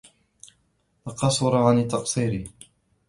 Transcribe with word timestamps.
لَقَصَّرَ 1.07 1.55
عَنْ 1.57 1.77
التَّقْصِيرِ 1.79 2.47